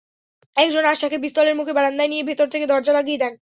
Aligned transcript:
একজন 0.57 0.83
আশাকে 0.85 1.17
পিস্তলের 1.23 1.55
মুখে 1.55 1.73
বারান্দায় 1.73 2.09
নিয়ে 2.09 2.27
ভেতর 2.29 2.47
থেকে 2.49 2.65
দরজা 2.67 2.93
লাগিয়ে 2.93 3.21
দেন। 3.23 3.33